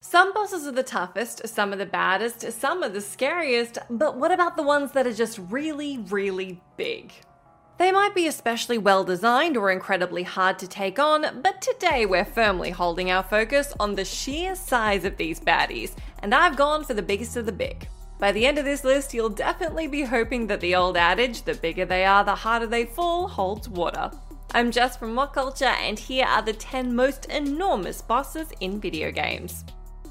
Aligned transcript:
Some 0.00 0.32
bosses 0.32 0.66
are 0.66 0.72
the 0.72 0.82
toughest, 0.82 1.46
some 1.48 1.72
are 1.72 1.76
the 1.76 1.84
baddest, 1.84 2.52
some 2.52 2.82
are 2.82 2.88
the 2.88 3.00
scariest, 3.00 3.78
but 3.90 4.16
what 4.16 4.30
about 4.30 4.56
the 4.56 4.62
ones 4.62 4.92
that 4.92 5.06
are 5.06 5.12
just 5.12 5.38
really, 5.50 5.98
really 5.98 6.62
big? 6.76 7.12
They 7.78 7.92
might 7.92 8.14
be 8.14 8.26
especially 8.26 8.78
well 8.78 9.04
designed 9.04 9.56
or 9.56 9.70
incredibly 9.70 10.22
hard 10.22 10.58
to 10.60 10.66
take 10.66 10.98
on, 10.98 11.42
but 11.42 11.60
today 11.60 12.06
we're 12.06 12.24
firmly 12.24 12.70
holding 12.70 13.10
our 13.10 13.22
focus 13.22 13.74
on 13.78 13.96
the 13.96 14.04
sheer 14.04 14.54
size 14.54 15.04
of 15.04 15.16
these 15.16 15.40
baddies, 15.40 15.94
and 16.20 16.34
I've 16.34 16.56
gone 16.56 16.84
for 16.84 16.94
the 16.94 17.02
biggest 17.02 17.36
of 17.36 17.44
the 17.44 17.52
big. 17.52 17.86
By 18.18 18.32
the 18.32 18.46
end 18.46 18.56
of 18.56 18.64
this 18.64 18.84
list, 18.84 19.12
you'll 19.12 19.28
definitely 19.28 19.88
be 19.88 20.04
hoping 20.04 20.46
that 20.46 20.60
the 20.60 20.74
old 20.74 20.96
adage, 20.96 21.42
the 21.42 21.54
bigger 21.54 21.84
they 21.84 22.04
are, 22.04 22.24
the 22.24 22.34
harder 22.34 22.66
they 22.66 22.86
fall, 22.86 23.28
holds 23.28 23.68
water. 23.68 24.10
I'm 24.54 24.70
Jess 24.70 24.96
from 24.96 25.14
WhatCulture, 25.14 25.76
and 25.82 25.98
here 25.98 26.24
are 26.24 26.42
the 26.42 26.54
10 26.54 26.96
most 26.96 27.26
enormous 27.26 28.00
bosses 28.00 28.48
in 28.60 28.80
video 28.80 29.10
games. 29.10 29.64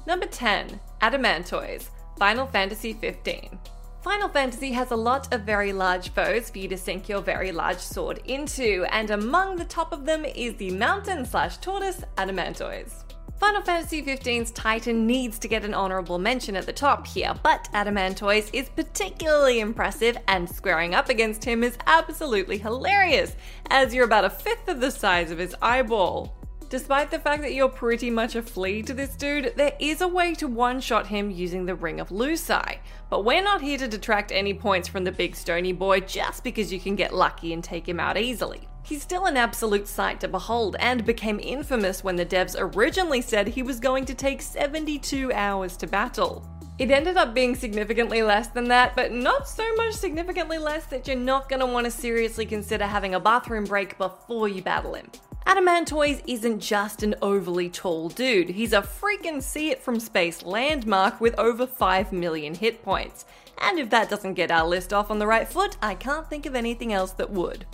Number 0.08 0.24
10 0.24 0.80
Adamantoise, 1.02 1.90
Final 2.16 2.46
Fantasy 2.46 2.94
15. 2.94 3.58
Final 4.00 4.30
Fantasy 4.30 4.72
has 4.72 4.90
a 4.90 4.96
lot 4.96 5.34
of 5.34 5.42
very 5.42 5.70
large 5.70 6.08
foes 6.14 6.48
for 6.48 6.56
you 6.56 6.68
to 6.68 6.78
sink 6.78 7.10
your 7.10 7.20
very 7.20 7.52
large 7.52 7.76
sword 7.76 8.22
into, 8.24 8.86
and 8.90 9.10
among 9.10 9.56
the 9.56 9.66
top 9.66 9.92
of 9.92 10.06
them 10.06 10.24
is 10.24 10.54
the 10.54 10.70
mountain 10.70 11.26
slash 11.26 11.58
tortoise 11.58 12.04
Adamantoise. 12.16 13.04
Final 13.38 13.60
Fantasy 13.60 14.02
XV's 14.02 14.50
Titan 14.52 15.06
needs 15.06 15.38
to 15.40 15.46
get 15.46 15.62
an 15.62 15.74
honorable 15.74 16.18
mention 16.18 16.56
at 16.56 16.64
the 16.64 16.72
top 16.72 17.06
here, 17.06 17.34
but 17.42 17.68
Adamantoise 17.74 18.48
is 18.54 18.70
particularly 18.70 19.60
impressive, 19.60 20.16
and 20.26 20.48
squaring 20.48 20.94
up 20.94 21.10
against 21.10 21.44
him 21.44 21.62
is 21.62 21.76
absolutely 21.86 22.56
hilarious, 22.56 23.36
as 23.68 23.92
you're 23.92 24.06
about 24.06 24.24
a 24.24 24.30
fifth 24.30 24.68
of 24.68 24.80
the 24.80 24.90
size 24.90 25.30
of 25.30 25.36
his 25.36 25.54
eyeball. 25.60 26.37
Despite 26.70 27.10
the 27.10 27.18
fact 27.18 27.40
that 27.42 27.54
you're 27.54 27.70
pretty 27.70 28.10
much 28.10 28.34
a 28.34 28.42
flea 28.42 28.82
to 28.82 28.92
this 28.92 29.16
dude, 29.16 29.54
there 29.56 29.72
is 29.78 30.02
a 30.02 30.08
way 30.08 30.34
to 30.34 30.46
one 30.46 30.80
shot 30.80 31.06
him 31.06 31.30
using 31.30 31.64
the 31.64 31.74
Ring 31.74 31.98
of 31.98 32.10
Lucii. 32.10 32.78
But 33.08 33.24
we're 33.24 33.42
not 33.42 33.62
here 33.62 33.78
to 33.78 33.88
detract 33.88 34.32
any 34.32 34.52
points 34.52 34.86
from 34.86 35.04
the 35.04 35.12
big 35.12 35.34
stony 35.34 35.72
boy 35.72 36.00
just 36.00 36.44
because 36.44 36.70
you 36.70 36.78
can 36.78 36.94
get 36.94 37.14
lucky 37.14 37.54
and 37.54 37.64
take 37.64 37.88
him 37.88 37.98
out 37.98 38.18
easily. 38.18 38.68
He's 38.82 39.00
still 39.00 39.24
an 39.24 39.38
absolute 39.38 39.88
sight 39.88 40.20
to 40.20 40.28
behold 40.28 40.76
and 40.78 41.06
became 41.06 41.40
infamous 41.40 42.04
when 42.04 42.16
the 42.16 42.26
devs 42.26 42.54
originally 42.58 43.22
said 43.22 43.48
he 43.48 43.62
was 43.62 43.80
going 43.80 44.04
to 44.04 44.14
take 44.14 44.42
72 44.42 45.32
hours 45.32 45.74
to 45.78 45.86
battle. 45.86 46.46
It 46.78 46.90
ended 46.90 47.16
up 47.16 47.32
being 47.32 47.54
significantly 47.56 48.22
less 48.22 48.48
than 48.48 48.68
that, 48.68 48.94
but 48.94 49.10
not 49.10 49.48
so 49.48 49.64
much 49.76 49.94
significantly 49.94 50.58
less 50.58 50.84
that 50.86 51.06
you're 51.08 51.16
not 51.16 51.48
going 51.48 51.60
to 51.60 51.66
want 51.66 51.86
to 51.86 51.90
seriously 51.90 52.44
consider 52.44 52.86
having 52.86 53.14
a 53.14 53.20
bathroom 53.20 53.64
break 53.64 53.96
before 53.96 54.48
you 54.48 54.60
battle 54.60 54.92
him. 54.94 55.10
Adamantoise 55.48 56.22
isn't 56.26 56.60
just 56.60 57.02
an 57.02 57.14
overly 57.22 57.70
tall 57.70 58.10
dude, 58.10 58.50
he's 58.50 58.74
a 58.74 58.82
freaking 58.82 59.42
see 59.42 59.70
it 59.70 59.82
from 59.82 59.98
space 59.98 60.42
landmark 60.42 61.22
with 61.22 61.34
over 61.38 61.66
5 61.66 62.12
million 62.12 62.54
hit 62.54 62.82
points. 62.82 63.24
And 63.62 63.78
if 63.78 63.88
that 63.88 64.10
doesn't 64.10 64.34
get 64.34 64.50
our 64.50 64.68
list 64.68 64.92
off 64.92 65.10
on 65.10 65.18
the 65.18 65.26
right 65.26 65.48
foot, 65.48 65.78
I 65.80 65.94
can't 65.94 66.28
think 66.28 66.44
of 66.44 66.54
anything 66.54 66.92
else 66.92 67.12
that 67.12 67.30
would. 67.30 67.64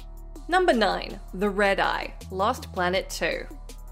Number 0.47 0.73
9. 0.73 1.19
The 1.35 1.51
Red 1.51 1.81
Eye, 1.81 2.15
Lost 2.31 2.73
Planet 2.73 3.11
2. 3.11 3.45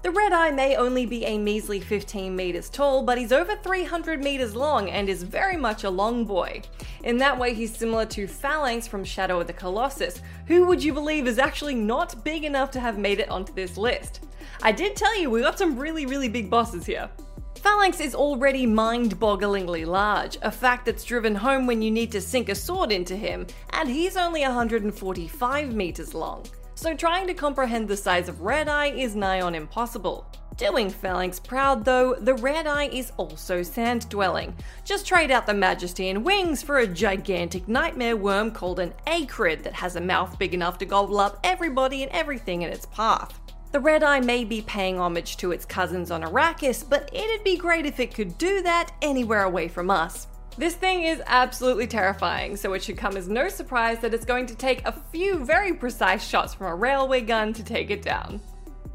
The 0.03 0.11
Red 0.11 0.33
Eye 0.33 0.51
may 0.51 0.75
only 0.75 1.05
be 1.05 1.25
a 1.25 1.37
measly 1.37 1.79
15 1.79 2.35
meters 2.35 2.69
tall, 2.69 3.03
but 3.03 3.17
he's 3.17 3.31
over 3.31 3.55
300 3.55 4.21
meters 4.21 4.53
long 4.53 4.89
and 4.89 5.07
is 5.07 5.23
very 5.23 5.55
much 5.55 5.85
a 5.85 5.89
long 5.89 6.25
boy. 6.25 6.61
In 7.03 7.17
that 7.19 7.39
way, 7.39 7.53
he's 7.53 7.73
similar 7.73 8.05
to 8.07 8.27
Phalanx 8.27 8.85
from 8.85 9.05
Shadow 9.05 9.39
of 9.39 9.47
the 9.47 9.53
Colossus, 9.53 10.21
who 10.47 10.65
would 10.67 10.83
you 10.83 10.93
believe 10.93 11.27
is 11.27 11.39
actually 11.39 11.75
not 11.75 12.23
big 12.23 12.43
enough 12.43 12.71
to 12.71 12.79
have 12.79 12.97
made 12.97 13.19
it 13.19 13.29
onto 13.29 13.53
this 13.53 13.77
list. 13.77 14.25
I 14.61 14.71
did 14.71 14.95
tell 14.95 15.17
you, 15.19 15.29
we 15.29 15.41
got 15.41 15.57
some 15.57 15.77
really, 15.77 16.05
really 16.05 16.29
big 16.29 16.49
bosses 16.49 16.85
here. 16.85 17.09
Phalanx 17.55 17.99
is 17.99 18.15
already 18.15 18.65
mind 18.65 19.19
bogglingly 19.19 19.85
large, 19.85 20.37
a 20.41 20.51
fact 20.51 20.85
that's 20.85 21.03
driven 21.05 21.35
home 21.35 21.65
when 21.65 21.81
you 21.81 21.91
need 21.91 22.11
to 22.11 22.21
sink 22.21 22.49
a 22.49 22.55
sword 22.55 22.91
into 22.91 23.15
him, 23.15 23.47
and 23.71 23.87
he's 23.87 24.17
only 24.17 24.41
145 24.41 25.73
meters 25.73 26.13
long 26.13 26.43
so 26.75 26.93
trying 26.93 27.27
to 27.27 27.33
comprehend 27.33 27.87
the 27.87 27.95
size 27.95 28.27
of 28.27 28.41
Red 28.41 28.67
Eye 28.67 28.87
is 28.87 29.15
nigh 29.15 29.41
on 29.41 29.55
impossible. 29.55 30.27
Doing 30.57 30.91
Phalanx 30.91 31.39
proud 31.39 31.83
though, 31.83 32.13
the 32.13 32.35
Red 32.35 32.67
Eye 32.67 32.89
is 32.89 33.11
also 33.17 33.63
sand 33.63 34.07
dwelling. 34.09 34.53
Just 34.85 35.07
trade 35.07 35.31
out 35.31 35.47
the 35.47 35.53
majesty 35.53 36.09
and 36.09 36.23
wings 36.23 36.61
for 36.61 36.77
a 36.77 36.87
gigantic 36.87 37.67
nightmare 37.67 38.15
worm 38.15 38.51
called 38.51 38.79
an 38.79 38.93
Akrid 39.07 39.63
that 39.63 39.73
has 39.73 39.95
a 39.95 40.01
mouth 40.01 40.37
big 40.37 40.53
enough 40.53 40.77
to 40.77 40.85
gobble 40.85 41.19
up 41.19 41.39
everybody 41.43 42.03
and 42.03 42.11
everything 42.11 42.61
in 42.61 42.69
its 42.69 42.85
path. 42.85 43.39
The 43.71 43.79
Red 43.79 44.03
Eye 44.03 44.19
may 44.19 44.45
be 44.45 44.61
paying 44.61 44.99
homage 44.99 45.37
to 45.37 45.51
its 45.51 45.65
cousins 45.65 46.11
on 46.11 46.21
Arrakis, 46.21 46.87
but 46.87 47.09
it'd 47.11 47.43
be 47.43 47.57
great 47.57 47.87
if 47.87 47.99
it 47.99 48.13
could 48.13 48.37
do 48.37 48.61
that 48.61 48.91
anywhere 49.01 49.45
away 49.45 49.67
from 49.67 49.89
us. 49.89 50.27
This 50.55 50.75
thing 50.75 51.05
is 51.05 51.23
absolutely 51.25 51.87
terrifying, 51.87 52.55
so 52.57 52.73
it 52.73 52.83
should 52.83 52.97
come 52.97 53.17
as 53.17 53.27
no 53.27 53.49
surprise 53.49 53.97
that 54.01 54.13
it's 54.13 54.25
going 54.25 54.45
to 54.45 54.55
take 54.55 54.85
a 54.85 54.91
few 55.11 55.43
very 55.43 55.73
precise 55.73 56.23
shots 56.23 56.53
from 56.53 56.67
a 56.67 56.75
railway 56.75 57.21
gun 57.21 57.53
to 57.53 57.63
take 57.63 57.89
it 57.89 58.03
down. 58.03 58.39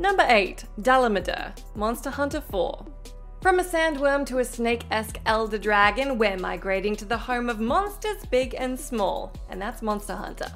Number 0.00 0.24
8 0.28 0.64
Dalamadur, 0.80 1.58
Monster 1.74 2.10
Hunter 2.10 2.40
4. 2.40 2.86
From 3.42 3.58
a 3.58 3.64
sandworm 3.64 4.24
to 4.26 4.38
a 4.38 4.44
snake 4.44 4.84
esque 4.92 5.18
elder 5.26 5.58
dragon, 5.58 6.18
we're 6.18 6.36
migrating 6.36 6.94
to 6.96 7.04
the 7.04 7.18
home 7.18 7.48
of 7.48 7.58
monsters 7.58 8.24
big 8.30 8.54
and 8.56 8.78
small, 8.78 9.32
and 9.50 9.60
that's 9.60 9.82
Monster 9.82 10.14
Hunter. 10.14 10.52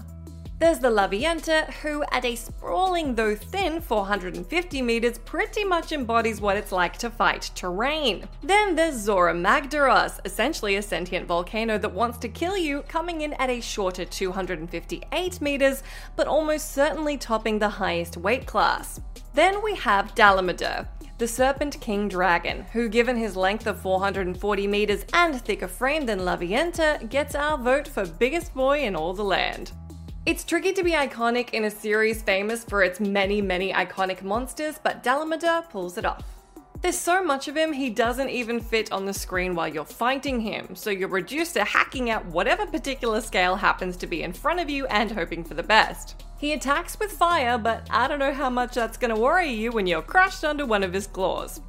There's 0.62 0.78
the 0.78 0.90
Laviente, 0.90 1.72
who, 1.82 2.04
at 2.12 2.24
a 2.24 2.36
sprawling 2.36 3.16
though 3.16 3.34
thin 3.34 3.80
450 3.80 4.80
meters, 4.80 5.18
pretty 5.18 5.64
much 5.64 5.90
embodies 5.90 6.40
what 6.40 6.56
it's 6.56 6.70
like 6.70 6.96
to 6.98 7.10
fight 7.10 7.50
terrain. 7.56 8.28
Then 8.44 8.76
there's 8.76 8.94
Zorah 8.94 9.34
Magdaros, 9.34 10.20
essentially 10.24 10.76
a 10.76 10.82
sentient 10.82 11.26
volcano 11.26 11.78
that 11.78 11.92
wants 11.92 12.16
to 12.18 12.28
kill 12.28 12.56
you, 12.56 12.82
coming 12.82 13.22
in 13.22 13.32
at 13.32 13.50
a 13.50 13.60
shorter 13.60 14.04
258 14.04 15.40
meters, 15.40 15.82
but 16.14 16.28
almost 16.28 16.70
certainly 16.70 17.16
topping 17.16 17.58
the 17.58 17.68
highest 17.68 18.16
weight 18.16 18.46
class. 18.46 19.00
Then 19.34 19.64
we 19.64 19.74
have 19.74 20.14
Dalamadur, 20.14 20.86
the 21.18 21.26
Serpent 21.26 21.80
King 21.80 22.06
Dragon, 22.06 22.62
who, 22.72 22.88
given 22.88 23.16
his 23.16 23.34
length 23.34 23.66
of 23.66 23.80
440 23.80 24.66
meters 24.68 25.04
and 25.12 25.40
thicker 25.40 25.66
frame 25.66 26.06
than 26.06 26.20
Laviente, 26.20 27.08
gets 27.10 27.34
our 27.34 27.58
vote 27.58 27.88
for 27.88 28.06
biggest 28.06 28.54
boy 28.54 28.82
in 28.82 28.94
all 28.94 29.12
the 29.12 29.24
land. 29.24 29.72
It's 30.24 30.44
tricky 30.44 30.72
to 30.74 30.84
be 30.84 30.92
iconic 30.92 31.50
in 31.50 31.64
a 31.64 31.70
series 31.70 32.22
famous 32.22 32.62
for 32.62 32.84
its 32.84 33.00
many, 33.00 33.42
many 33.42 33.72
iconic 33.72 34.22
monsters, 34.22 34.78
but 34.80 35.02
Dalamadur 35.02 35.68
pulls 35.68 35.98
it 35.98 36.04
off. 36.04 36.22
There's 36.80 36.96
so 36.96 37.24
much 37.24 37.48
of 37.48 37.56
him, 37.56 37.72
he 37.72 37.90
doesn't 37.90 38.28
even 38.28 38.60
fit 38.60 38.92
on 38.92 39.04
the 39.04 39.12
screen 39.12 39.56
while 39.56 39.66
you're 39.66 39.84
fighting 39.84 40.40
him, 40.40 40.76
so 40.76 40.90
you're 40.90 41.08
reduced 41.08 41.54
to 41.54 41.64
hacking 41.64 42.10
at 42.10 42.24
whatever 42.26 42.66
particular 42.66 43.20
scale 43.20 43.56
happens 43.56 43.96
to 43.96 44.06
be 44.06 44.22
in 44.22 44.32
front 44.32 44.60
of 44.60 44.70
you 44.70 44.86
and 44.86 45.10
hoping 45.10 45.42
for 45.42 45.54
the 45.54 45.62
best. 45.64 46.22
He 46.38 46.52
attacks 46.52 46.96
with 47.00 47.10
fire, 47.10 47.58
but 47.58 47.88
I 47.90 48.06
don't 48.06 48.20
know 48.20 48.32
how 48.32 48.48
much 48.48 48.74
that's 48.74 48.96
gonna 48.96 49.18
worry 49.18 49.50
you 49.50 49.72
when 49.72 49.88
you're 49.88 50.02
crushed 50.02 50.44
under 50.44 50.64
one 50.64 50.84
of 50.84 50.92
his 50.92 51.08
claws. 51.08 51.60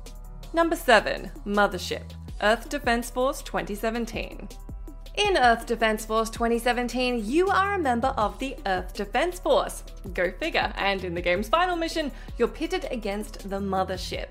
Number 0.54 0.76
7 0.76 1.32
Mothership 1.44 2.12
Earth 2.40 2.70
Defense 2.70 3.10
Force 3.10 3.42
2017. 3.42 4.48
In 5.16 5.38
Earth 5.38 5.68
Defense 5.68 6.06
Force 6.06 6.32
2017, 6.32 7.24
you 7.24 7.48
are 7.48 7.76
a 7.76 7.80
member 7.80 8.08
of 8.18 8.40
the 8.40 8.56
Earth 8.66 8.96
Defense 8.96 9.40
Force. 9.40 9.84
Go 10.12 10.32
figure, 10.32 10.74
and 10.76 11.04
in 11.04 11.14
the 11.14 11.22
game's 11.22 11.48
final 11.48 11.76
mission, 11.76 12.12
you're 12.40 12.48
pitted 12.48 12.88
against 12.90 13.48
the 13.48 13.60
Mothership. 13.60 14.30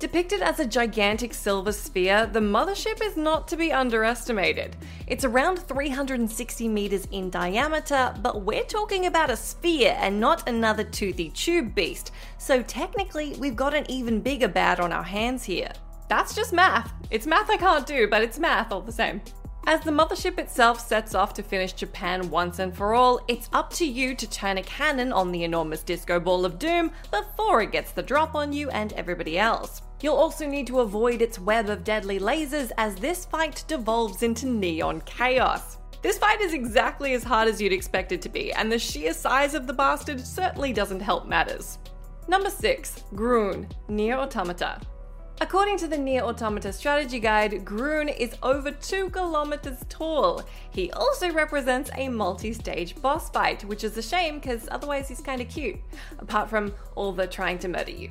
Depicted 0.00 0.42
as 0.42 0.58
a 0.58 0.66
gigantic 0.66 1.32
silver 1.32 1.70
sphere, 1.70 2.26
the 2.26 2.40
mothership 2.40 3.00
is 3.02 3.16
not 3.16 3.46
to 3.46 3.56
be 3.56 3.72
underestimated. 3.72 4.74
It's 5.06 5.24
around 5.24 5.60
360 5.60 6.66
meters 6.66 7.06
in 7.12 7.30
diameter, 7.30 8.12
but 8.20 8.42
we're 8.42 8.64
talking 8.64 9.06
about 9.06 9.30
a 9.30 9.36
sphere 9.36 9.96
and 10.00 10.18
not 10.18 10.48
another 10.48 10.82
toothy 10.82 11.30
tube 11.30 11.72
beast, 11.72 12.10
so 12.38 12.62
technically 12.62 13.36
we've 13.38 13.56
got 13.56 13.74
an 13.74 13.88
even 13.88 14.20
bigger 14.20 14.48
bad 14.48 14.80
on 14.80 14.92
our 14.92 15.04
hands 15.04 15.44
here. 15.44 15.70
That's 16.08 16.34
just 16.34 16.52
math. 16.52 16.92
It's 17.12 17.26
math 17.26 17.48
I 17.48 17.56
can't 17.56 17.86
do, 17.86 18.08
but 18.08 18.22
it's 18.22 18.40
math 18.40 18.72
all 18.72 18.82
the 18.82 18.92
same. 18.92 19.20
As 19.68 19.80
the 19.80 19.90
mothership 19.90 20.38
itself 20.38 20.78
sets 20.78 21.12
off 21.12 21.34
to 21.34 21.42
finish 21.42 21.72
Japan 21.72 22.30
once 22.30 22.60
and 22.60 22.72
for 22.72 22.94
all, 22.94 23.20
it's 23.26 23.50
up 23.52 23.72
to 23.72 23.84
you 23.84 24.14
to 24.14 24.30
turn 24.30 24.58
a 24.58 24.62
cannon 24.62 25.12
on 25.12 25.32
the 25.32 25.42
enormous 25.42 25.82
disco 25.82 26.20
ball 26.20 26.44
of 26.44 26.60
doom 26.60 26.92
before 27.10 27.62
it 27.62 27.72
gets 27.72 27.90
the 27.90 28.02
drop 28.02 28.36
on 28.36 28.52
you 28.52 28.70
and 28.70 28.92
everybody 28.92 29.40
else. 29.40 29.82
You'll 30.00 30.14
also 30.14 30.46
need 30.46 30.68
to 30.68 30.80
avoid 30.80 31.20
its 31.20 31.40
web 31.40 31.68
of 31.68 31.82
deadly 31.82 32.20
lasers 32.20 32.70
as 32.78 32.94
this 32.94 33.24
fight 33.24 33.64
devolves 33.66 34.22
into 34.22 34.46
neon 34.46 35.00
chaos. 35.00 35.78
This 36.00 36.18
fight 36.18 36.40
is 36.40 36.54
exactly 36.54 37.14
as 37.14 37.24
hard 37.24 37.48
as 37.48 37.60
you'd 37.60 37.72
expect 37.72 38.12
it 38.12 38.22
to 38.22 38.28
be, 38.28 38.52
and 38.52 38.70
the 38.70 38.78
sheer 38.78 39.12
size 39.12 39.54
of 39.54 39.66
the 39.66 39.72
bastard 39.72 40.24
certainly 40.24 40.72
doesn't 40.72 41.00
help 41.00 41.26
matters. 41.26 41.78
Number 42.28 42.50
6. 42.50 43.02
Gruen, 43.16 43.66
Nier 43.88 44.16
Automata. 44.16 44.80
According 45.38 45.76
to 45.78 45.86
the 45.86 45.98
Nier 45.98 46.22
Automata 46.22 46.72
strategy 46.72 47.20
guide, 47.20 47.62
Gruen 47.62 48.08
is 48.08 48.34
over 48.42 48.70
2 48.70 49.10
kilometers 49.10 49.84
tall. 49.90 50.42
He 50.70 50.90
also 50.92 51.30
represents 51.30 51.90
a 51.94 52.08
multi 52.08 52.54
stage 52.54 52.96
boss 53.02 53.28
fight, 53.28 53.62
which 53.64 53.84
is 53.84 53.98
a 53.98 54.02
shame 54.02 54.36
because 54.38 54.66
otherwise 54.70 55.08
he's 55.08 55.20
kinda 55.20 55.44
cute, 55.44 55.76
apart 56.18 56.48
from 56.48 56.72
all 56.94 57.12
the 57.12 57.26
trying 57.26 57.58
to 57.58 57.68
murder 57.68 57.90
you. 57.90 58.10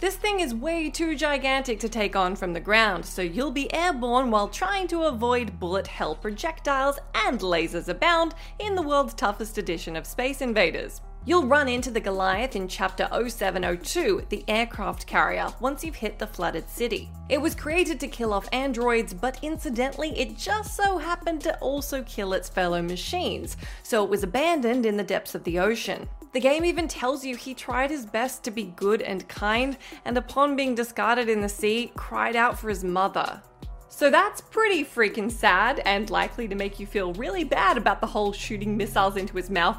This 0.00 0.16
thing 0.16 0.40
is 0.40 0.54
way 0.54 0.90
too 0.90 1.16
gigantic 1.16 1.80
to 1.80 1.88
take 1.88 2.14
on 2.14 2.36
from 2.36 2.52
the 2.52 2.60
ground, 2.60 3.06
so 3.06 3.22
you'll 3.22 3.50
be 3.50 3.72
airborne 3.72 4.30
while 4.30 4.48
trying 4.48 4.86
to 4.88 5.04
avoid 5.04 5.58
bullet 5.58 5.86
hell 5.86 6.14
projectiles 6.14 6.98
and 7.14 7.40
lasers 7.40 7.88
abound 7.88 8.34
in 8.58 8.74
the 8.74 8.82
world's 8.82 9.14
toughest 9.14 9.56
edition 9.56 9.96
of 9.96 10.06
Space 10.06 10.42
Invaders. 10.42 11.00
You'll 11.28 11.44
run 11.44 11.68
into 11.68 11.90
the 11.90 11.98
Goliath 11.98 12.54
in 12.54 12.68
Chapter 12.68 13.08
0702, 13.10 14.26
the 14.28 14.44
aircraft 14.46 15.08
carrier, 15.08 15.48
once 15.58 15.82
you've 15.82 15.96
hit 15.96 16.20
the 16.20 16.26
flooded 16.28 16.70
city. 16.70 17.10
It 17.28 17.40
was 17.40 17.56
created 17.56 17.98
to 17.98 18.06
kill 18.06 18.32
off 18.32 18.48
androids, 18.52 19.12
but 19.12 19.36
incidentally, 19.42 20.16
it 20.16 20.38
just 20.38 20.76
so 20.76 20.98
happened 20.98 21.40
to 21.40 21.58
also 21.58 22.04
kill 22.04 22.32
its 22.32 22.48
fellow 22.48 22.80
machines, 22.80 23.56
so 23.82 24.04
it 24.04 24.10
was 24.10 24.22
abandoned 24.22 24.86
in 24.86 24.96
the 24.96 25.02
depths 25.02 25.34
of 25.34 25.42
the 25.42 25.58
ocean. 25.58 26.08
The 26.32 26.38
game 26.38 26.64
even 26.64 26.86
tells 26.86 27.24
you 27.24 27.34
he 27.34 27.54
tried 27.54 27.90
his 27.90 28.06
best 28.06 28.44
to 28.44 28.52
be 28.52 28.72
good 28.76 29.02
and 29.02 29.26
kind, 29.26 29.76
and 30.04 30.16
upon 30.16 30.54
being 30.54 30.76
discarded 30.76 31.28
in 31.28 31.40
the 31.40 31.48
sea, 31.48 31.90
cried 31.96 32.36
out 32.36 32.56
for 32.56 32.68
his 32.68 32.84
mother. 32.84 33.42
So 33.88 34.10
that's 34.10 34.42
pretty 34.42 34.84
freaking 34.84 35.32
sad 35.32 35.82
and 35.86 36.08
likely 36.08 36.46
to 36.46 36.54
make 36.54 36.78
you 36.78 36.86
feel 36.86 37.14
really 37.14 37.42
bad 37.42 37.76
about 37.76 38.00
the 38.00 38.06
whole 38.06 38.32
shooting 38.32 38.76
missiles 38.76 39.16
into 39.16 39.36
his 39.36 39.50
mouth 39.50 39.78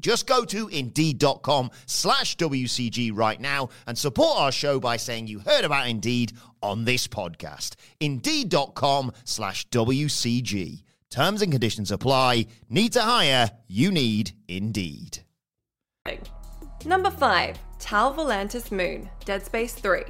Just 0.00 0.26
go 0.26 0.44
to 0.44 0.68
indeed.com 0.68 1.70
slash 1.86 2.36
WCG 2.36 3.10
right 3.14 3.40
now 3.40 3.68
and 3.86 3.96
support 3.96 4.38
our 4.38 4.52
show 4.52 4.80
by 4.80 4.96
saying 4.96 5.26
you 5.26 5.40
heard 5.40 5.64
about 5.64 5.88
Indeed 5.88 6.32
on 6.62 6.84
this 6.84 7.08
podcast. 7.08 7.74
Indeed.com 8.00 9.12
slash 9.24 9.68
WCG. 9.68 10.82
Terms 11.10 11.42
and 11.42 11.52
conditions 11.52 11.90
apply. 11.90 12.46
Need 12.70 12.94
to 12.94 13.02
hire? 13.02 13.50
You 13.68 13.90
need 13.90 14.32
Indeed. 14.48 15.18
Number 16.84 17.10
5. 17.10 17.58
Tau 17.78 18.12
Volantis 18.12 18.70
Moon, 18.72 19.10
Dead 19.24 19.44
Space 19.44 19.74
3. 19.74 20.02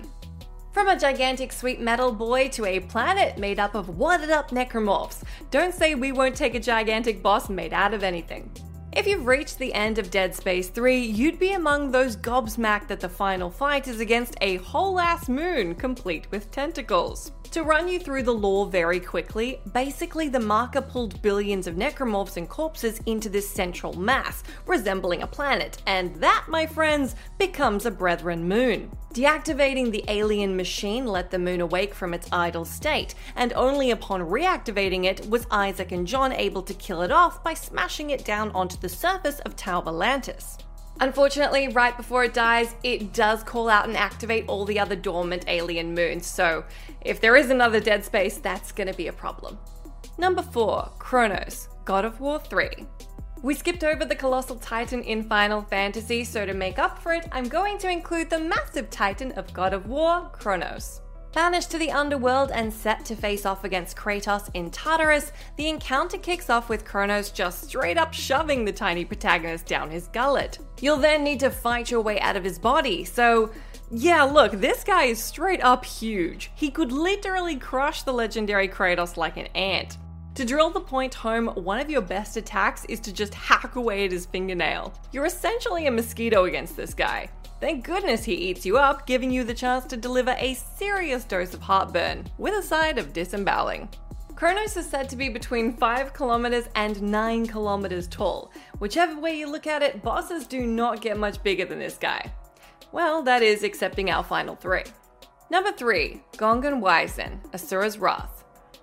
From 0.72 0.88
a 0.88 0.98
gigantic 0.98 1.52
sweet 1.52 1.80
metal 1.80 2.12
boy 2.12 2.48
to 2.48 2.64
a 2.64 2.80
planet 2.80 3.36
made 3.36 3.58
up 3.58 3.74
of 3.74 3.98
wadded 3.98 4.30
up 4.30 4.50
necromorphs, 4.50 5.22
don't 5.50 5.74
say 5.74 5.94
we 5.94 6.12
won't 6.12 6.34
take 6.34 6.54
a 6.54 6.60
gigantic 6.60 7.22
boss 7.22 7.50
made 7.50 7.74
out 7.74 7.92
of 7.92 8.02
anything. 8.02 8.50
If 8.94 9.06
you've 9.06 9.26
reached 9.26 9.58
the 9.58 9.72
end 9.72 9.98
of 9.98 10.10
Dead 10.10 10.34
Space 10.34 10.68
3, 10.68 10.98
you'd 10.98 11.38
be 11.38 11.54
among 11.54 11.90
those 11.90 12.14
gobsmacked 12.14 12.88
that 12.88 13.00
the 13.00 13.08
final 13.08 13.48
fight 13.48 13.88
is 13.88 14.00
against 14.00 14.36
a 14.42 14.56
whole 14.56 15.00
ass 15.00 15.30
moon 15.30 15.74
complete 15.74 16.30
with 16.30 16.50
tentacles. 16.50 17.32
To 17.52 17.62
run 17.62 17.88
you 17.88 17.98
through 17.98 18.24
the 18.24 18.34
lore 18.34 18.66
very 18.66 19.00
quickly, 19.00 19.60
basically 19.72 20.28
the 20.28 20.40
marker 20.40 20.82
pulled 20.82 21.22
billions 21.22 21.66
of 21.66 21.74
necromorphs 21.74 22.36
and 22.36 22.46
corpses 22.46 23.00
into 23.06 23.30
this 23.30 23.48
central 23.48 23.98
mass, 23.98 24.42
resembling 24.66 25.22
a 25.22 25.26
planet, 25.26 25.82
and 25.86 26.14
that, 26.16 26.44
my 26.48 26.66
friends, 26.66 27.14
becomes 27.38 27.86
a 27.86 27.90
Brethren 27.90 28.46
moon. 28.46 28.90
Deactivating 29.12 29.90
the 29.90 30.04
alien 30.08 30.56
machine 30.56 31.04
let 31.04 31.30
the 31.30 31.38
moon 31.38 31.60
awake 31.60 31.94
from 31.94 32.14
its 32.14 32.26
idle 32.32 32.64
state, 32.64 33.14
and 33.36 33.52
only 33.52 33.90
upon 33.90 34.22
reactivating 34.22 35.04
it 35.04 35.28
was 35.28 35.46
Isaac 35.50 35.92
and 35.92 36.06
John 36.06 36.32
able 36.32 36.62
to 36.62 36.72
kill 36.72 37.02
it 37.02 37.12
off 37.12 37.44
by 37.44 37.52
smashing 37.52 38.08
it 38.08 38.24
down 38.24 38.50
onto 38.52 38.78
the 38.78 38.88
surface 38.88 39.38
of 39.40 39.54
Tau 39.54 39.82
Volantis. 39.82 40.56
Unfortunately, 41.00 41.68
right 41.68 41.94
before 41.94 42.24
it 42.24 42.32
dies, 42.32 42.74
it 42.82 43.12
does 43.12 43.42
call 43.42 43.68
out 43.68 43.86
and 43.86 43.98
activate 43.98 44.48
all 44.48 44.64
the 44.64 44.80
other 44.80 44.96
dormant 44.96 45.44
alien 45.46 45.94
moons, 45.94 46.26
so 46.26 46.64
if 47.02 47.20
there 47.20 47.36
is 47.36 47.50
another 47.50 47.80
Dead 47.80 48.06
Space, 48.06 48.38
that's 48.38 48.72
gonna 48.72 48.94
be 48.94 49.08
a 49.08 49.12
problem. 49.12 49.58
Number 50.16 50.40
4 50.40 50.90
Kronos, 50.98 51.68
God 51.84 52.06
of 52.06 52.18
War 52.18 52.38
3. 52.38 52.86
We 53.42 53.56
skipped 53.56 53.82
over 53.82 54.04
the 54.04 54.14
colossal 54.14 54.54
titan 54.54 55.02
in 55.02 55.24
Final 55.24 55.62
Fantasy, 55.62 56.22
so 56.22 56.46
to 56.46 56.54
make 56.54 56.78
up 56.78 56.96
for 56.96 57.12
it, 57.12 57.26
I'm 57.32 57.48
going 57.48 57.76
to 57.78 57.90
include 57.90 58.30
the 58.30 58.38
massive 58.38 58.88
titan 58.88 59.32
of 59.32 59.52
God 59.52 59.72
of 59.74 59.88
War, 59.88 60.30
Kronos. 60.32 61.00
Banished 61.32 61.72
to 61.72 61.78
the 61.78 61.90
underworld 61.90 62.52
and 62.52 62.72
set 62.72 63.04
to 63.06 63.16
face 63.16 63.44
off 63.44 63.64
against 63.64 63.96
Kratos 63.96 64.48
in 64.54 64.70
Tartarus, 64.70 65.32
the 65.56 65.68
encounter 65.68 66.18
kicks 66.18 66.50
off 66.50 66.68
with 66.68 66.84
Kronos 66.84 67.30
just 67.30 67.64
straight 67.64 67.98
up 67.98 68.14
shoving 68.14 68.64
the 68.64 68.72
tiny 68.72 69.04
protagonist 69.04 69.66
down 69.66 69.90
his 69.90 70.06
gullet. 70.06 70.60
You'll 70.80 70.98
then 70.98 71.24
need 71.24 71.40
to 71.40 71.50
fight 71.50 71.90
your 71.90 72.02
way 72.02 72.20
out 72.20 72.36
of 72.36 72.44
his 72.44 72.60
body, 72.60 73.02
so 73.02 73.50
yeah, 73.90 74.22
look, 74.22 74.52
this 74.52 74.84
guy 74.84 75.04
is 75.04 75.20
straight 75.20 75.64
up 75.64 75.84
huge. 75.84 76.52
He 76.54 76.70
could 76.70 76.92
literally 76.92 77.56
crush 77.56 78.04
the 78.04 78.12
legendary 78.12 78.68
Kratos 78.68 79.16
like 79.16 79.36
an 79.36 79.46
ant. 79.48 79.98
To 80.36 80.46
drill 80.46 80.70
the 80.70 80.80
point 80.80 81.12
home, 81.12 81.48
one 81.48 81.78
of 81.78 81.90
your 81.90 82.00
best 82.00 82.38
attacks 82.38 82.86
is 82.86 83.00
to 83.00 83.12
just 83.12 83.34
hack 83.34 83.76
away 83.76 84.06
at 84.06 84.12
his 84.12 84.24
fingernail. 84.24 84.94
You're 85.12 85.26
essentially 85.26 85.86
a 85.86 85.90
mosquito 85.90 86.46
against 86.46 86.74
this 86.74 86.94
guy. 86.94 87.28
Thank 87.60 87.84
goodness 87.84 88.24
he 88.24 88.32
eats 88.32 88.64
you 88.64 88.78
up, 88.78 89.06
giving 89.06 89.30
you 89.30 89.44
the 89.44 89.52
chance 89.52 89.84
to 89.84 89.96
deliver 89.96 90.34
a 90.38 90.54
serious 90.54 91.24
dose 91.24 91.52
of 91.52 91.60
heartburn, 91.60 92.26
with 92.38 92.54
a 92.54 92.62
side 92.62 92.96
of 92.96 93.12
disemboweling. 93.12 93.90
Kronos 94.34 94.74
is 94.78 94.88
said 94.88 95.10
to 95.10 95.16
be 95.16 95.28
between 95.28 95.76
5 95.76 96.14
kilometers 96.14 96.64
and 96.76 97.02
9 97.02 97.46
kilometers 97.46 98.08
tall. 98.08 98.50
Whichever 98.78 99.20
way 99.20 99.38
you 99.38 99.52
look 99.52 99.66
at 99.66 99.82
it, 99.82 100.02
bosses 100.02 100.46
do 100.46 100.66
not 100.66 101.02
get 101.02 101.18
much 101.18 101.42
bigger 101.42 101.66
than 101.66 101.78
this 101.78 101.98
guy. 101.98 102.32
Well, 102.90 103.22
that 103.24 103.42
is 103.42 103.62
excepting 103.62 104.10
our 104.10 104.24
final 104.24 104.56
three. 104.56 104.84
Number 105.50 105.72
3, 105.72 106.22
Gongen 106.38 106.80
Wyzen, 106.80 107.38
Asura's 107.50 107.98
Wrath. 107.98 108.41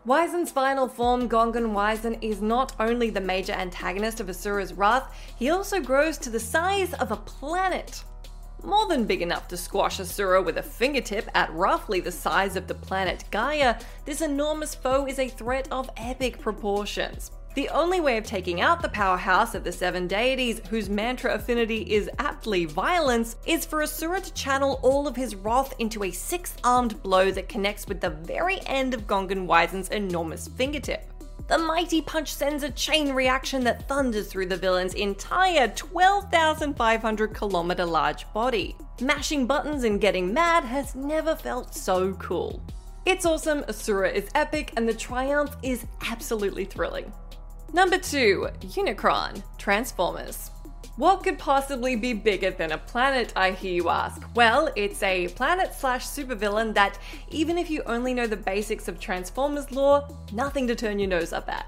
Wyzen's 0.09 0.49
final 0.49 0.87
form, 0.87 1.29
Gongen 1.29 1.71
Wyzen, 1.71 2.17
is 2.23 2.41
not 2.41 2.73
only 2.79 3.11
the 3.11 3.21
major 3.21 3.53
antagonist 3.53 4.19
of 4.19 4.27
Asura's 4.27 4.73
Wrath, 4.73 5.03
he 5.37 5.51
also 5.51 5.79
grows 5.79 6.17
to 6.17 6.31
the 6.31 6.39
size 6.39 6.95
of 6.95 7.11
a 7.11 7.15
planet 7.15 8.03
more 8.63 8.87
than 8.87 9.05
big 9.05 9.21
enough 9.21 9.47
to 9.47 9.55
squash 9.55 9.99
Asura 9.99 10.41
with 10.41 10.57
a 10.57 10.63
fingertip 10.63 11.29
at 11.33 11.53
roughly 11.53 11.99
the 11.99 12.11
size 12.11 12.55
of 12.55 12.67
the 12.67 12.73
planet 12.73 13.23
Gaia, 13.31 13.75
this 14.05 14.21
enormous 14.21 14.75
foe 14.75 15.05
is 15.05 15.19
a 15.19 15.29
threat 15.29 15.67
of 15.71 15.89
epic 15.95 16.41
proportions. 16.41 17.31
The 17.59 17.67
only 17.71 17.99
way 17.99 18.17
of 18.17 18.23
taking 18.23 18.61
out 18.61 18.81
the 18.81 18.87
powerhouse 18.87 19.53
of 19.53 19.65
the 19.65 19.71
seven 19.73 20.07
deities, 20.07 20.61
whose 20.69 20.89
mantra 20.89 21.33
affinity 21.33 21.81
is 21.93 22.09
aptly 22.17 22.63
violence, 22.63 23.35
is 23.45 23.65
for 23.65 23.83
Asura 23.83 24.21
to 24.21 24.33
channel 24.33 24.79
all 24.81 25.09
of 25.09 25.17
his 25.17 25.35
wrath 25.35 25.73
into 25.77 26.05
a 26.05 26.11
six 26.11 26.55
armed 26.63 27.03
blow 27.03 27.31
that 27.31 27.49
connects 27.49 27.85
with 27.85 27.99
the 27.99 28.11
very 28.11 28.65
end 28.65 28.93
of 28.93 29.07
Gongen 29.07 29.45
Wyzen's 29.45 29.89
enormous 29.89 30.47
fingertip. 30.47 31.11
The 31.49 31.57
mighty 31.57 32.01
punch 32.01 32.33
sends 32.33 32.63
a 32.63 32.71
chain 32.71 33.11
reaction 33.11 33.65
that 33.65 33.89
thunders 33.89 34.27
through 34.27 34.45
the 34.45 34.55
villain's 34.55 34.93
entire 34.93 35.67
12,500 35.67 37.33
kilometer 37.33 37.83
large 37.83 38.31
body. 38.31 38.77
Mashing 39.01 39.45
buttons 39.45 39.83
and 39.83 39.99
getting 39.99 40.33
mad 40.33 40.63
has 40.63 40.95
never 40.95 41.35
felt 41.35 41.75
so 41.75 42.13
cool. 42.13 42.61
It's 43.05 43.25
awesome, 43.25 43.65
Asura 43.67 44.11
is 44.11 44.29
epic, 44.33 44.71
and 44.77 44.87
the 44.87 44.93
triumph 44.93 45.57
is 45.61 45.85
absolutely 46.09 46.63
thrilling. 46.63 47.11
Number 47.71 47.99
2 47.99 48.47
Unicron 48.61 49.43
Transformers. 49.59 50.49
What 50.95 51.23
could 51.23 51.37
possibly 51.37 51.95
be 51.95 52.13
bigger 52.13 52.49
than 52.49 52.71
a 52.71 52.79
planet, 52.79 53.31
I 53.35 53.51
hear 53.51 53.71
you 53.71 53.89
ask? 53.89 54.23
Well, 54.35 54.71
it's 54.75 55.03
a 55.03 55.27
planet 55.29 55.75
slash 55.75 56.07
supervillain 56.07 56.73
that, 56.73 56.97
even 57.29 57.59
if 57.59 57.69
you 57.69 57.83
only 57.85 58.15
know 58.15 58.25
the 58.25 58.35
basics 58.35 58.87
of 58.87 58.99
Transformers 58.99 59.71
lore, 59.71 60.05
nothing 60.33 60.67
to 60.67 60.75
turn 60.75 60.97
your 60.97 61.09
nose 61.09 61.31
up 61.31 61.47
at. 61.47 61.67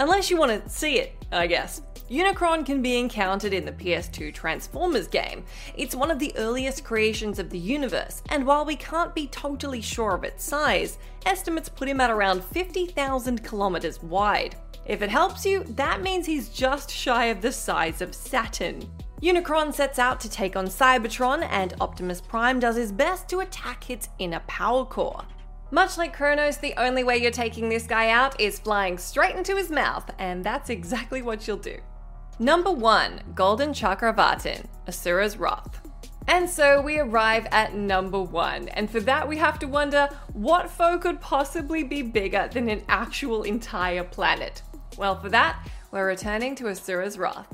Unless 0.00 0.30
you 0.30 0.36
want 0.36 0.62
to 0.62 0.68
see 0.68 0.98
it, 0.98 1.24
I 1.32 1.46
guess. 1.46 1.80
Unicron 2.10 2.64
can 2.64 2.82
be 2.82 2.98
encountered 2.98 3.54
in 3.54 3.64
the 3.64 3.72
PS2 3.72 4.32
Transformers 4.34 5.08
game. 5.08 5.44
It's 5.76 5.96
one 5.96 6.10
of 6.10 6.18
the 6.18 6.32
earliest 6.36 6.84
creations 6.84 7.38
of 7.38 7.48
the 7.48 7.58
universe, 7.58 8.22
and 8.28 8.46
while 8.46 8.66
we 8.66 8.76
can't 8.76 9.14
be 9.14 9.26
totally 9.28 9.80
sure 9.80 10.14
of 10.14 10.24
its 10.24 10.44
size, 10.44 10.98
estimates 11.24 11.70
put 11.70 11.88
him 11.88 12.00
at 12.02 12.10
around 12.10 12.44
50,000 12.44 13.42
kilometers 13.42 14.02
wide. 14.02 14.54
If 14.86 15.02
it 15.02 15.10
helps 15.10 15.44
you, 15.44 15.64
that 15.64 16.02
means 16.02 16.26
he's 16.26 16.48
just 16.48 16.90
shy 16.90 17.26
of 17.26 17.42
the 17.42 17.52
size 17.52 18.00
of 18.00 18.14
Saturn. 18.14 18.82
Unicron 19.22 19.74
sets 19.74 19.98
out 19.98 20.20
to 20.20 20.30
take 20.30 20.56
on 20.56 20.66
Cybertron, 20.66 21.46
and 21.50 21.74
Optimus 21.80 22.20
Prime 22.20 22.60
does 22.60 22.76
his 22.76 22.92
best 22.92 23.28
to 23.28 23.40
attack 23.40 23.90
its 23.90 24.08
inner 24.18 24.40
power 24.46 24.84
core. 24.84 25.24
Much 25.70 25.98
like 25.98 26.16
Kronos, 26.16 26.56
the 26.56 26.74
only 26.78 27.04
way 27.04 27.18
you're 27.18 27.30
taking 27.30 27.68
this 27.68 27.86
guy 27.86 28.10
out 28.10 28.40
is 28.40 28.58
flying 28.58 28.96
straight 28.96 29.36
into 29.36 29.56
his 29.56 29.70
mouth, 29.70 30.10
and 30.18 30.42
that's 30.42 30.70
exactly 30.70 31.20
what 31.20 31.46
you'll 31.46 31.56
do. 31.58 31.76
Number 32.38 32.70
1 32.70 33.34
Golden 33.34 33.70
Chakravartin, 33.70 34.64
Asura's 34.86 35.36
Wrath. 35.36 35.82
And 36.28 36.48
so 36.48 36.80
we 36.80 36.98
arrive 36.98 37.46
at 37.50 37.74
number 37.74 38.20
one, 38.20 38.68
and 38.68 38.90
for 38.90 39.00
that 39.00 39.26
we 39.26 39.38
have 39.38 39.58
to 39.60 39.66
wonder 39.66 40.08
what 40.34 40.70
foe 40.70 40.98
could 40.98 41.20
possibly 41.20 41.82
be 41.82 42.02
bigger 42.02 42.48
than 42.52 42.68
an 42.68 42.84
actual 42.88 43.42
entire 43.44 44.04
planet? 44.04 44.62
Well, 44.98 45.14
for 45.14 45.28
that, 45.28 45.64
we're 45.92 46.08
returning 46.08 46.56
to 46.56 46.64
Asura's 46.64 47.16
Wrath. 47.16 47.46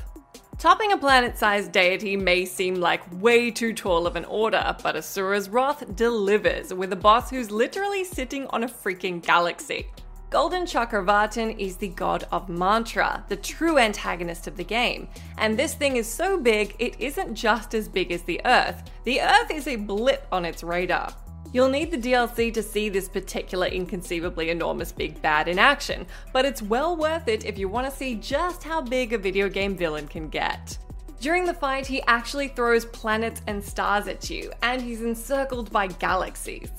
Topping 0.56 0.92
a 0.92 0.96
planet 0.96 1.36
sized 1.36 1.72
deity 1.72 2.16
may 2.16 2.46
seem 2.46 2.76
like 2.76 3.02
way 3.20 3.50
too 3.50 3.74
tall 3.74 4.06
of 4.06 4.16
an 4.16 4.24
order, 4.24 4.74
but 4.82 4.96
Asura's 4.96 5.50
Wrath 5.50 5.94
delivers 5.94 6.72
with 6.72 6.90
a 6.94 6.96
boss 6.96 7.28
who's 7.28 7.50
literally 7.50 8.02
sitting 8.02 8.46
on 8.46 8.64
a 8.64 8.68
freaking 8.68 9.22
galaxy. 9.22 9.88
Golden 10.30 10.62
Chakravartin 10.62 11.58
is 11.58 11.76
the 11.76 11.88
god 11.88 12.26
of 12.32 12.48
mantra, 12.48 13.22
the 13.28 13.36
true 13.36 13.78
antagonist 13.78 14.46
of 14.46 14.56
the 14.56 14.64
game. 14.64 15.06
And 15.36 15.58
this 15.58 15.74
thing 15.74 15.96
is 15.96 16.08
so 16.08 16.40
big, 16.40 16.74
it 16.78 16.98
isn't 16.98 17.34
just 17.34 17.74
as 17.74 17.88
big 17.88 18.10
as 18.10 18.22
the 18.22 18.40
Earth. 18.46 18.90
The 19.04 19.20
Earth 19.20 19.50
is 19.50 19.68
a 19.68 19.76
blip 19.76 20.26
on 20.32 20.46
its 20.46 20.62
radar. 20.62 21.12
You'll 21.54 21.68
need 21.68 21.92
the 21.92 22.10
DLC 22.10 22.52
to 22.52 22.64
see 22.64 22.88
this 22.88 23.08
particular 23.08 23.68
inconceivably 23.68 24.50
enormous 24.50 24.90
big 24.90 25.22
bad 25.22 25.46
in 25.46 25.56
action, 25.56 26.04
but 26.32 26.44
it's 26.44 26.60
well 26.60 26.96
worth 26.96 27.28
it 27.28 27.44
if 27.44 27.58
you 27.58 27.68
want 27.68 27.88
to 27.88 27.96
see 27.96 28.16
just 28.16 28.64
how 28.64 28.80
big 28.80 29.12
a 29.12 29.18
video 29.18 29.48
game 29.48 29.76
villain 29.76 30.08
can 30.08 30.28
get. 30.28 30.76
During 31.20 31.44
the 31.44 31.54
fight, 31.54 31.86
he 31.86 32.02
actually 32.08 32.48
throws 32.48 32.86
planets 32.86 33.40
and 33.46 33.62
stars 33.62 34.08
at 34.08 34.28
you, 34.28 34.50
and 34.64 34.82
he's 34.82 35.02
encircled 35.02 35.70
by 35.70 35.86
galaxies. 35.86 36.72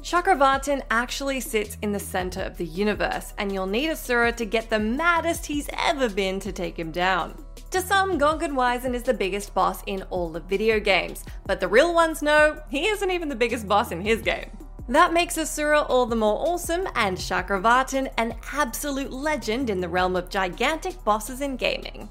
Chakravartin 0.00 0.80
actually 0.90 1.40
sits 1.40 1.76
in 1.82 1.92
the 1.92 2.00
center 2.00 2.40
of 2.40 2.56
the 2.56 2.64
universe, 2.64 3.34
and 3.36 3.52
you'll 3.52 3.66
need 3.66 3.90
Asura 3.90 4.32
to 4.32 4.46
get 4.46 4.70
the 4.70 4.78
maddest 4.78 5.44
he's 5.44 5.68
ever 5.76 6.08
been 6.08 6.40
to 6.40 6.52
take 6.52 6.78
him 6.78 6.90
down. 6.90 7.34
To 7.72 7.80
some, 7.80 8.18
Gongen 8.18 8.52
Wyzen 8.52 8.92
is 8.92 9.04
the 9.04 9.14
biggest 9.14 9.54
boss 9.54 9.82
in 9.86 10.02
all 10.10 10.36
of 10.36 10.44
video 10.44 10.78
games, 10.78 11.24
but 11.46 11.58
the 11.58 11.68
real 11.68 11.94
ones 11.94 12.20
know 12.20 12.60
he 12.68 12.86
isn't 12.86 13.10
even 13.10 13.30
the 13.30 13.34
biggest 13.34 13.66
boss 13.66 13.90
in 13.90 14.02
his 14.02 14.20
game. 14.20 14.50
That 14.90 15.14
makes 15.14 15.38
Asura 15.38 15.80
all 15.80 16.04
the 16.04 16.14
more 16.14 16.46
awesome 16.46 16.86
and 16.94 17.16
Chakravartin 17.16 18.12
an 18.18 18.34
absolute 18.52 19.10
legend 19.10 19.70
in 19.70 19.80
the 19.80 19.88
realm 19.88 20.16
of 20.16 20.28
gigantic 20.28 21.02
bosses 21.02 21.40
in 21.40 21.56
gaming. 21.56 22.10